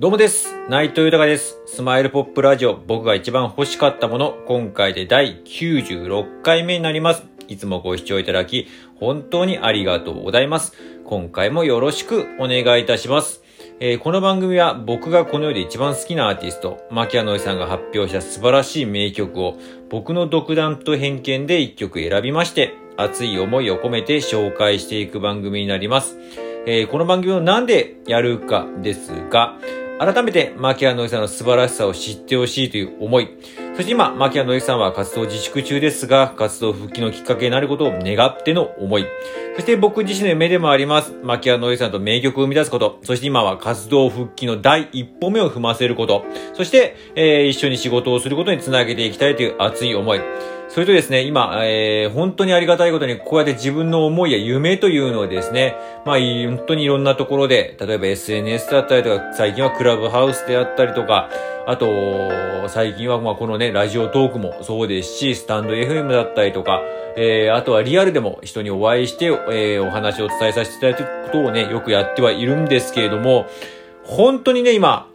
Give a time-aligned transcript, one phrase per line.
[0.00, 0.56] どうもです。
[0.70, 1.60] 内藤豊です。
[1.66, 7.24] スマイルポップラジオ、僕が一番欲しかったもの、今回で第96回目になります。
[7.48, 10.72] いつもご視聴いただき、本当にありがとうございます。
[11.04, 13.42] 今回もよろしくお願いいたします。
[13.78, 19.58] えーこの番組は僕がこの世で一番好きなアーティスト、牧谷のりさんが発表した素晴らしい名曲を、
[19.90, 26.16] 僕の独断と偏見で一曲選びまして、熱い思いを込めて紹介していく番組になります。
[26.64, 29.58] えーこの番組をなんでやるかですが、
[30.00, 33.28] 改めて、マキアの良さんの素晴らしさを知ってほしいという思い。
[33.80, 39.06] そして今、牧谷のりさんは活動自粛中ですが、活動復帰のきっかけになることを願っての思い。
[39.54, 41.14] そして僕自身の夢でもあります。
[41.22, 42.98] 牧谷のりさんと名曲を生み出すこと。
[43.04, 46.26] そして今は活動復帰の第一歩目を踏ませること。
[46.52, 50.20] そして、えー一緒に仕事をすることにつなげていきたいという熱い思い。
[50.68, 61.30] それとですね、今、えー本当にありがたいことに、こうやって自分の思いや夢というのをですね、まあ、本当にいろんなところで、例えば SNS だったりとか、最近はクラブハウスであったりとか、
[61.66, 61.88] あと、
[62.68, 66.80] 最近はまあこのね、ラジオトークもそうですし、スタンド FM だったりとか、
[67.16, 73.46] えーあとはリアルでも人にお会いして、えーお話を伝えさせていただくことをね、よくやってはいるんですけれども、
[74.04, 75.08] 本当にね、今、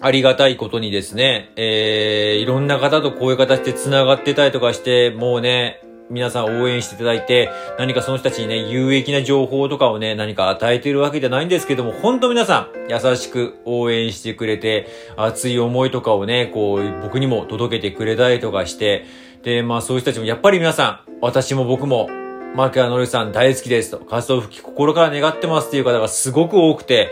[0.00, 19.06] ありがたいことにですね、えー、いろんな方とこういう形で繋がってたりとかして、もうね、皆さん応援していただいて、何かその人たちにね、有益な情報とかをね、何か与えているわけじゃないんですけども、本当皆さん、優しく応援してくれて、熱い思いとかをね、こう、僕にも届けてくれたりとかして、
[19.42, 22.08] で、まあそういう人たちも、やっぱり皆さん、私も僕も、
[22.54, 27.10] マークアノリさん大好きですと、活動復帰心から願ってますっていう方がすごく多くて、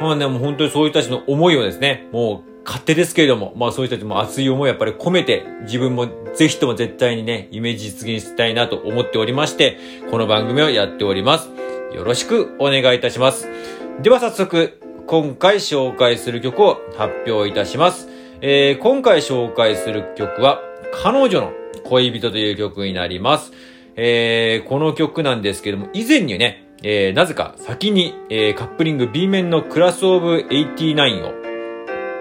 [0.00, 9.78] まあね、もう本当にそういう人たちの思いをですね、もう勝手ですけれども、まあそういう人たちも熱い思いやっぱり込めて、自分もぜひとも絶対にね、イメージ実現したいなと思っておりまして、
[10.10, 11.48] この番組をやっております。
[11.94, 13.48] よろしくお願いいたします。
[14.02, 18.08] では早速、今回紹介する曲を発表いたします。
[18.42, 20.60] えー、今回紹介する曲は、
[20.92, 21.52] 彼女の
[21.84, 23.52] 恋人という曲になります。
[23.96, 31.39] えー、この曲なんですけども、以前にね、えー、なぜか先に、えー、カップリング B 面のクラスオブ89を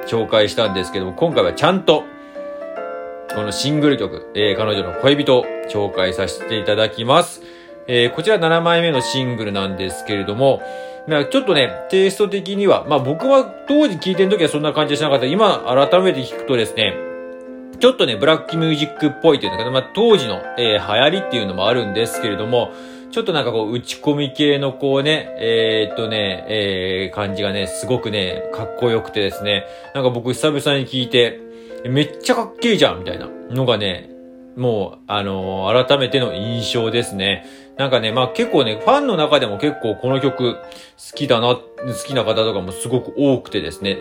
[0.09, 2.03] 紹介したんですけども、今回はちゃんと、
[3.35, 7.41] このシングル曲、えー、彼女の恋人を紹介させていただきます。
[7.87, 10.63] えー、こちら7枚目のシングルなんですけれども、
[11.07, 15.27] まあちょっとね、テイスト的には、まあ僕は当時聴いてる時はそんな感じはしなかった。
[15.27, 16.95] 今改めて聞くとですね、
[17.79, 22.71] ちょっとね、ブラックミュージックっぽいというのかな、まあ当時の、えー流行りっていうのもあるんですけれども、
[23.11, 29.65] ちょっとなんかこう、打ち込み系のこうね、えーっとね、えー、感じがね、すごくね、かっこよくてですね、
[29.95, 31.39] なんか僕久々に聞いて、
[31.85, 34.09] めっちゃかっけえじゃんみたいなのがね、
[34.55, 37.45] もう、あのー改めての印象ですね。
[37.77, 40.59] なんかね、まあ結構ね、ファンの中でも結構この曲好
[41.15, 41.63] きだな、好
[42.05, 43.97] きな方とかもすごく多くてですね。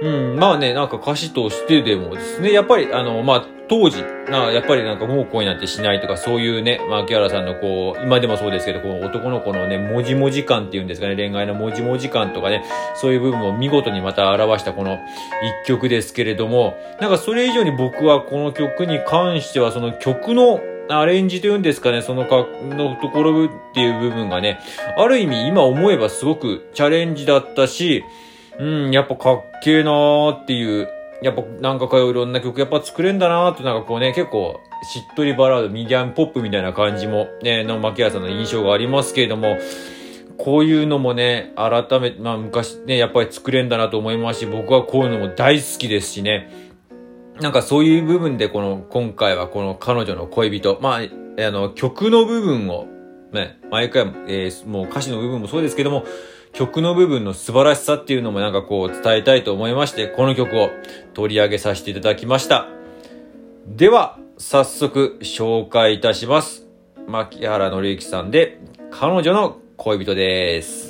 [0.00, 12.64] うん、まあね、なんか歌詞としてでもですね、やっぱりあの、まあ当時、なやっぱりなんかもう恋なんてしないとかそういうね、まあ木原さんのこう、今でもそうですけど、この男の子のね、もじもじ感っていうんですかね、恋愛のもじもじ感とかね、
[12.94, 14.98] そういう部分を見事にまた表したこの
[15.64, 20.60] 一曲ですけれども、なんかそれ以上に僕はこの曲に関してはその曲の
[20.90, 24.60] アレンジというんですかね、そのか、のところっていう部分がね、
[24.96, 28.04] ある意味今思えばすごくチャレンジだったし、
[28.58, 30.88] うん、やっぱかっけえなーっていう、
[31.22, 39.56] やっぱなんかこういろんな曲やっぱ作れんだなーってなんかこうね、結構しっとりバラード、ミディアムポップみたいな感じもね、の槇原さんの印象がありますけれども、
[40.38, 46.50] こういうのもね、改めて、まあ昔ね、やっぱり作れんだなと思いますし、僕はこういうのも大好きですしね。
[47.40, 52.86] なんかそういう部分でこの、今回はこの彼女の恋人、まあ、あの、曲の部分を、
[53.32, 56.04] ね、毎回、えーもう歌詞の部分もそうですけども、
[56.52, 60.70] 曲の部分の素晴らしさっていうのもなんかこう伝えたいと思いまして、この曲を
[61.14, 62.66] 取り上げさせていただきました。
[63.66, 66.66] では、早速紹介いたします。
[67.06, 68.60] 牧原紀之さんで、
[68.90, 70.87] 彼女の恋人です。